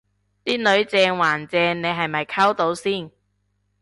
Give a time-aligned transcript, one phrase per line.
[0.43, 3.11] 啲女正還正你係咪溝到先